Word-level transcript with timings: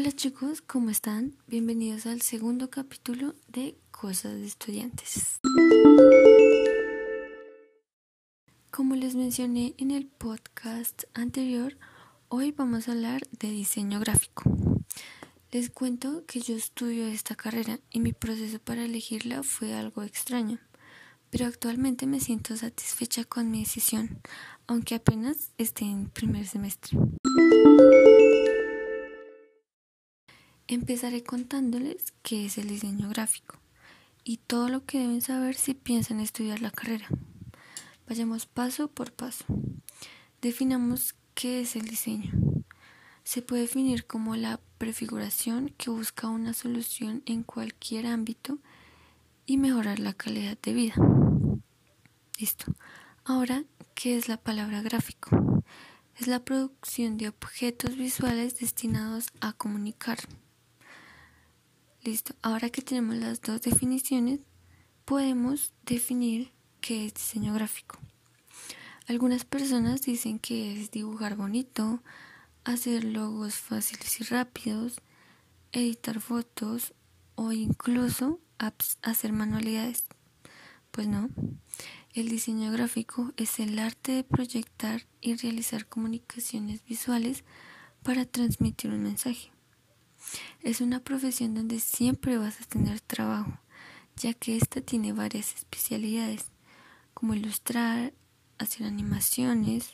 Hola 0.00 0.12
chicos, 0.12 0.62
¿cómo 0.62 0.90
están? 0.90 1.34
Bienvenidos 1.48 2.06
al 2.06 2.22
segundo 2.22 2.70
capítulo 2.70 3.34
de 3.48 3.76
Cosas 3.90 4.34
de 4.34 4.46
Estudiantes. 4.46 5.40
Como 8.70 8.94
les 8.94 9.16
mencioné 9.16 9.74
en 9.76 9.90
el 9.90 10.06
podcast 10.06 11.02
anterior, 11.14 11.76
hoy 12.28 12.52
vamos 12.52 12.86
a 12.86 12.92
hablar 12.92 13.22
de 13.40 13.50
diseño 13.50 13.98
gráfico. 13.98 14.44
Les 15.50 15.68
cuento 15.68 16.24
que 16.26 16.42
yo 16.42 16.54
estudio 16.54 17.08
esta 17.08 17.34
carrera 17.34 17.80
y 17.90 17.98
mi 17.98 18.12
proceso 18.12 18.60
para 18.60 18.84
elegirla 18.84 19.42
fue 19.42 19.74
algo 19.74 20.04
extraño, 20.04 20.60
pero 21.30 21.46
actualmente 21.46 22.06
me 22.06 22.20
siento 22.20 22.56
satisfecha 22.56 23.24
con 23.24 23.50
mi 23.50 23.64
decisión, 23.64 24.20
aunque 24.68 24.94
apenas 24.94 25.50
esté 25.58 25.86
en 25.86 26.08
primer 26.08 26.46
semestre. 26.46 26.96
Empezaré 30.70 31.22
contándoles 31.22 32.12
qué 32.22 32.44
es 32.44 32.58
el 32.58 32.68
diseño 32.68 33.08
gráfico 33.08 33.56
y 34.22 34.36
todo 34.36 34.68
lo 34.68 34.84
que 34.84 34.98
deben 34.98 35.22
saber 35.22 35.54
si 35.54 35.72
piensan 35.72 36.20
estudiar 36.20 36.60
la 36.60 36.70
carrera. 36.70 37.08
Vayamos 38.06 38.44
paso 38.44 38.88
por 38.88 39.10
paso. 39.10 39.46
Definamos 40.42 41.14
qué 41.32 41.62
es 41.62 41.74
el 41.74 41.86
diseño. 41.88 42.32
Se 43.24 43.40
puede 43.40 43.62
definir 43.62 44.04
como 44.04 44.36
la 44.36 44.60
prefiguración 44.76 45.72
que 45.78 45.88
busca 45.88 46.28
una 46.28 46.52
solución 46.52 47.22
en 47.24 47.44
cualquier 47.44 48.06
ámbito 48.06 48.58
y 49.46 49.56
mejorar 49.56 50.00
la 50.00 50.12
calidad 50.12 50.58
de 50.62 50.74
vida. 50.74 50.96
Listo. 52.38 52.74
Ahora, 53.24 53.64
¿qué 53.94 54.18
es 54.18 54.28
la 54.28 54.36
palabra 54.36 54.82
gráfico? 54.82 55.64
Es 56.18 56.26
la 56.26 56.44
producción 56.44 57.16
de 57.16 57.28
objetos 57.28 57.96
visuales 57.96 58.60
destinados 58.60 59.28
a 59.40 59.54
comunicar. 59.54 60.18
Listo, 62.08 62.34
ahora 62.40 62.70
que 62.70 62.80
tenemos 62.80 63.16
las 63.16 63.42
dos 63.42 63.60
definiciones, 63.60 64.40
podemos 65.04 65.74
definir 65.84 66.52
qué 66.80 67.04
es 67.04 67.12
diseño 67.12 67.52
gráfico. 67.52 67.98
Algunas 69.06 69.44
personas 69.44 70.00
dicen 70.00 70.38
que 70.38 70.72
es 70.72 70.90
dibujar 70.90 71.36
bonito, 71.36 72.02
hacer 72.64 73.04
logos 73.04 73.56
fáciles 73.56 74.22
y 74.22 74.24
rápidos, 74.24 75.02
editar 75.72 76.18
fotos 76.22 76.94
o 77.34 77.52
incluso 77.52 78.40
hacer 79.02 79.34
manualidades. 79.34 80.06
Pues 80.90 81.08
no, 81.08 81.28
el 82.14 82.30
diseño 82.30 82.72
gráfico 82.72 83.34
es 83.36 83.58
el 83.60 83.78
arte 83.78 84.12
de 84.12 84.24
proyectar 84.24 85.02
y 85.20 85.34
realizar 85.34 85.84
comunicaciones 85.84 86.82
visuales 86.86 87.44
para 88.02 88.24
transmitir 88.24 88.92
un 88.92 89.02
mensaje. 89.02 89.50
Es 90.62 90.80
una 90.80 91.00
profesión 91.00 91.54
donde 91.54 91.80
siempre 91.80 92.38
vas 92.38 92.60
a 92.60 92.64
tener 92.64 93.00
trabajo, 93.00 93.58
ya 94.16 94.34
que 94.34 94.56
esta 94.56 94.80
tiene 94.80 95.12
varias 95.12 95.54
especialidades, 95.54 96.46
como 97.14 97.34
ilustrar, 97.34 98.12
hacer 98.58 98.86
animaciones, 98.86 99.90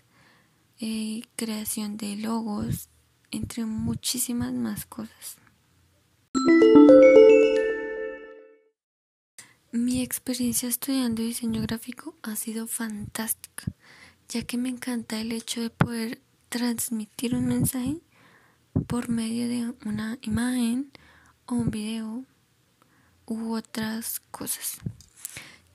eh, 0.81 1.23
creación 1.37 1.97
de 1.97 2.17
logos, 2.17 2.89
entre 3.31 3.65
muchísimas 3.65 4.53
más 4.53 4.87
cosas. 4.87 5.39
Mi 9.73 10.03
experiencia 10.03 10.69
estudiando 10.69 11.23
diseño 11.23 11.61
gráfico 11.63 12.17
ha 12.23 12.37
sido 12.37 12.67
fantástica, 12.67 13.65
ya 14.29 14.43
que 14.43 14.57
me 14.57 14.69
encanta 14.69 15.21
el 15.21 15.33
hecho 15.33 15.63
de 15.63 15.71
poder 15.71 16.21
transmitir 16.49 17.35
un 17.35 17.47
mensaje 17.47 17.97
por 18.87 19.09
medio 19.09 19.49
de 19.49 19.75
una 19.85 20.19
imagen 20.23 20.91
o 21.47 21.55
un 21.55 21.71
video 21.71 22.25
u 23.27 23.55
otras 23.55 24.21
cosas. 24.31 24.79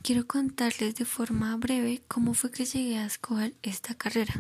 Quiero 0.02 0.28
contarles 0.28 0.96
de 0.96 1.06
forma 1.06 1.56
breve 1.58 2.02
cómo 2.08 2.34
fue 2.34 2.52
que 2.52 2.66
llegué 2.66 2.98
a 2.98 3.06
escoger 3.06 3.56
esta 3.64 3.96
carrera. 3.96 4.34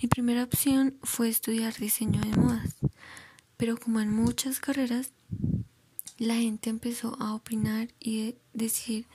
Mi 0.00 0.08
primera 0.08 0.44
opción 0.44 0.96
fue 1.02 1.28
estudiar 1.28 1.74
diseño 1.74 2.20
de 2.20 2.36
modas, 2.36 2.76
pero 3.56 3.76
como 3.76 4.00
en 4.00 4.14
muchas 4.14 4.60
carreras, 4.60 5.12
la 6.18 6.34
gente 6.34 6.70
empezó 6.70 7.16
a 7.20 7.34
opinar 7.34 7.88
y 7.98 8.36
decir 8.52 9.06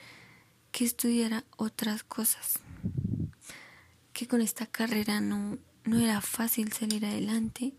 que 0.72 0.84
estudiara 0.84 1.44
otras 1.56 2.02
cosas, 2.02 2.58
que 4.12 4.26
con 4.26 4.40
esta 4.40 4.66
carrera 4.66 5.20
no, 5.20 5.58
no 5.84 5.98
era 5.98 6.20
fácil 6.20 6.72
salir 6.72 7.04
adelante 7.06 7.74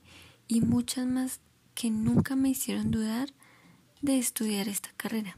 y 0.47 0.61
muchas 0.61 1.05
más 1.07 1.39
que 1.75 1.89
nunca 1.89 2.35
me 2.35 2.49
hicieron 2.49 2.91
dudar 2.91 3.33
de 4.01 4.19
estudiar 4.19 4.67
esta 4.67 4.91
carrera. 4.97 5.37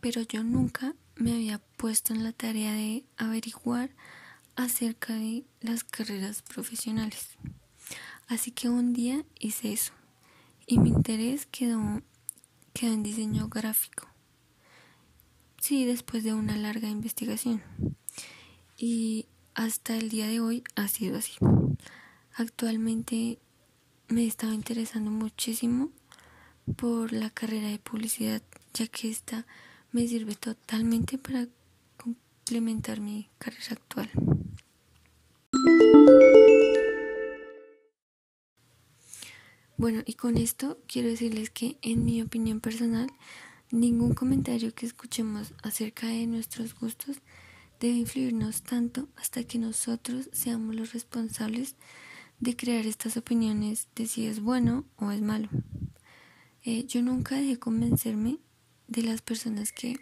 Pero 0.00 0.22
yo 0.22 0.42
nunca 0.42 0.94
me 1.14 1.32
había 1.32 1.58
puesto 1.76 2.12
en 2.12 2.24
la 2.24 2.32
tarea 2.32 2.72
de 2.72 3.04
averiguar 3.16 3.90
acerca 4.56 5.14
de 5.14 5.44
las 5.60 5.84
carreras 5.84 6.42
profesionales. 6.42 7.36
Así 8.28 8.50
que 8.50 8.68
un 8.68 8.92
día 8.92 9.24
hice 9.38 9.72
eso 9.72 9.92
y 10.66 10.78
mi 10.78 10.88
interés 10.90 11.46
quedó, 11.46 12.02
quedó 12.72 12.92
en 12.92 13.02
diseño 13.02 13.48
gráfico. 13.48 14.08
Sí, 15.60 15.84
después 15.84 16.24
de 16.24 16.34
una 16.34 16.56
larga 16.56 16.88
investigación. 16.88 17.62
Y 18.76 19.26
hasta 19.54 19.96
el 19.96 20.10
día 20.10 20.26
de 20.26 20.40
hoy 20.40 20.64
ha 20.74 20.88
sido 20.88 21.18
así. 21.18 21.34
Actualmente 22.34 23.38
me 24.08 24.26
estaba 24.26 24.54
interesando 24.54 25.10
muchísimo 25.10 25.90
por 26.76 27.12
la 27.12 27.30
carrera 27.30 27.68
de 27.68 27.78
publicidad, 27.78 28.42
ya 28.74 28.86
que 28.86 29.08
esta 29.08 29.46
me 29.92 30.06
sirve 30.06 30.34
totalmente 30.34 31.18
para 31.18 31.46
complementar 31.96 33.00
mi 33.00 33.28
carrera 33.38 33.72
actual. 33.72 34.10
Bueno, 39.78 40.02
y 40.06 40.14
con 40.14 40.36
esto 40.38 40.78
quiero 40.86 41.08
decirles 41.08 41.50
que 41.50 41.76
en 41.82 42.04
mi 42.04 42.22
opinión 42.22 42.60
personal, 42.60 43.08
ningún 43.70 44.14
comentario 44.14 44.74
que 44.74 44.86
escuchemos 44.86 45.52
acerca 45.62 46.06
de 46.06 46.26
nuestros 46.26 46.74
gustos 46.74 47.18
debe 47.78 47.94
influirnos 47.94 48.62
tanto 48.62 49.08
hasta 49.16 49.44
que 49.44 49.58
nosotros 49.58 50.30
seamos 50.32 50.74
los 50.74 50.92
responsables 50.92 51.74
de 52.40 52.56
crear 52.56 52.86
estas 52.86 53.16
opiniones 53.16 53.88
de 53.94 54.06
si 54.06 54.26
es 54.26 54.40
bueno 54.40 54.84
o 54.96 55.10
es 55.10 55.20
malo. 55.20 55.48
Eh, 56.64 56.84
yo 56.86 57.02
nunca 57.02 57.36
dejé 57.36 57.58
convencerme 57.58 58.38
de 58.88 59.02
las 59.02 59.22
personas 59.22 59.72
que 59.72 59.96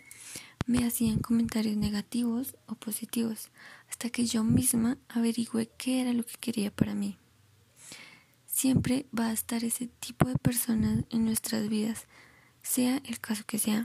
me 0.66 0.86
hacían 0.86 1.18
comentarios 1.18 1.76
negativos 1.76 2.56
o 2.66 2.74
positivos 2.74 3.50
hasta 3.88 4.10
que 4.10 4.26
yo 4.26 4.44
misma 4.44 4.98
averigüé 5.08 5.70
qué 5.76 6.00
era 6.00 6.12
lo 6.12 6.24
que 6.24 6.34
quería 6.40 6.74
para 6.74 6.94
mí. 6.94 7.18
Siempre 8.46 9.06
va 9.16 9.26
a 9.26 9.32
estar 9.32 9.64
ese 9.64 9.88
tipo 9.88 10.28
de 10.28 10.36
personas 10.36 11.04
en 11.10 11.24
nuestras 11.24 11.68
vidas, 11.68 12.06
sea 12.62 13.02
el 13.04 13.20
caso 13.20 13.44
que 13.46 13.58
sea, 13.58 13.84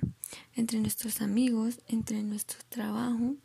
entre 0.53 0.79
nuestros 0.79 1.21
amigos, 1.21 1.81
entre 1.87 2.23
nuestro 2.23 2.59
trabajo 2.69 3.35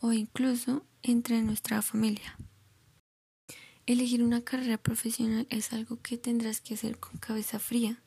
o 0.00 0.12
incluso 0.12 0.84
entre 1.02 1.40
nuestra 1.42 1.80
familia. 1.82 2.36
Elegir 3.84 4.22
una 4.22 4.42
carrera 4.42 4.78
profesional 4.78 5.46
es 5.50 5.72
algo 5.72 6.00
que 6.00 6.16
tendrás 6.16 6.60
que 6.60 6.74
hacer 6.74 6.98
con 6.98 7.18
cabeza 7.18 7.58
fría, 7.58 8.00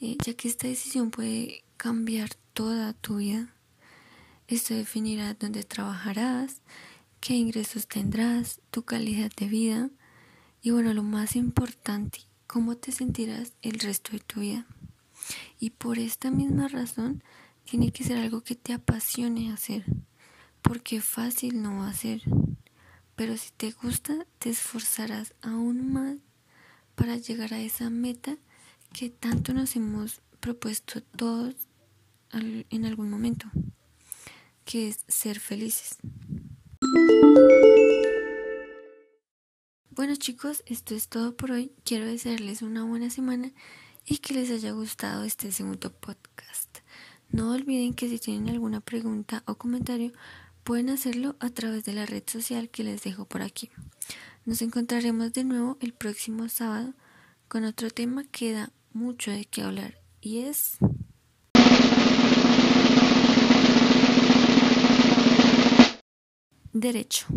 eh, 0.00 0.16
ya 0.24 0.32
que 0.32 0.48
esta 0.48 0.68
decisión 0.68 1.10
puede 1.10 1.64
cambiar 1.76 2.30
toda 2.54 2.94
tu 2.94 3.18
vida. 3.18 3.52
Esto 4.48 4.72
definirá 4.72 5.34
dónde 5.34 5.64
trabajarás, 5.64 6.62
qué 7.20 7.34
ingresos 7.34 7.86
tendrás, 7.88 8.60
tu 8.70 8.84
calidad 8.84 9.30
de 9.36 9.48
vida 9.48 9.90
y 10.62 10.70
bueno, 10.70 10.94
lo 10.94 11.02
más 11.02 11.36
importante, 11.36 12.20
cómo 12.46 12.76
te 12.76 12.90
sentirás 12.90 13.52
el 13.60 13.78
resto 13.78 14.12
de 14.12 14.20
tu 14.20 14.40
vida. 14.40 14.66
Y 15.60 15.70
por 15.70 15.98
esta 15.98 16.30
misma 16.30 16.68
razón, 16.68 17.22
tiene 17.64 17.92
que 17.92 18.04
ser 18.04 18.16
algo 18.16 18.42
que 18.42 18.54
te 18.54 18.72
apasione 18.72 19.52
hacer, 19.52 19.84
porque 20.62 21.02
fácil 21.02 21.60
no 21.60 21.80
va 21.80 21.88
a 21.90 21.94
ser 21.94 22.22
pero 23.16 23.36
si 23.38 23.50
te 23.50 23.72
gusta, 23.72 24.26
te 24.38 24.50
esforzarás 24.50 25.34
aún 25.42 25.92
más 25.92 26.18
para 26.94 27.16
llegar 27.16 27.54
a 27.54 27.60
esa 27.60 27.90
meta 27.90 28.36
que 28.92 29.10
tanto 29.10 29.52
nos 29.54 29.74
hemos 29.74 30.20
propuesto 30.40 31.02
todos 31.02 31.54
en 32.32 32.84
algún 32.84 33.10
momento, 33.10 33.46
que 34.64 34.88
es 34.88 35.04
ser 35.08 35.40
felices. 35.40 35.96
Bueno 39.90 40.14
chicos, 40.16 40.62
esto 40.66 40.94
es 40.94 41.08
todo 41.08 41.36
por 41.36 41.52
hoy. 41.52 41.72
Quiero 41.84 42.04
desearles 42.04 42.60
una 42.60 42.84
buena 42.84 43.08
semana 43.08 43.50
y 44.04 44.18
que 44.18 44.34
les 44.34 44.50
haya 44.50 44.72
gustado 44.72 45.24
este 45.24 45.50
segundo 45.52 45.90
podcast. 45.90 46.78
No 47.30 47.52
olviden 47.52 47.94
que 47.94 48.08
si 48.10 48.18
tienen 48.18 48.50
alguna 48.50 48.80
pregunta 48.80 49.42
o 49.46 49.56
comentario, 49.56 50.12
Pueden 50.66 50.90
hacerlo 50.90 51.36
a 51.38 51.50
través 51.50 51.84
de 51.84 51.92
la 51.92 52.06
red 52.06 52.24
social 52.26 52.68
que 52.70 52.82
les 52.82 53.04
dejo 53.04 53.24
por 53.24 53.40
aquí. 53.40 53.70
Nos 54.44 54.62
encontraremos 54.62 55.32
de 55.32 55.44
nuevo 55.44 55.78
el 55.80 55.92
próximo 55.92 56.48
sábado 56.48 56.92
con 57.46 57.62
otro 57.62 57.88
tema 57.88 58.24
que 58.24 58.50
da 58.50 58.72
mucho 58.92 59.30
de 59.30 59.44
qué 59.44 59.62
hablar 59.62 60.00
y 60.20 60.38
es... 60.40 60.78
Derecho. 66.72 67.28